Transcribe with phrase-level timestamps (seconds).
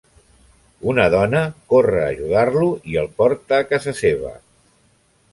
[0.93, 1.41] Una dona
[1.73, 4.33] corre a ajudar-lo i el porta a casa seva.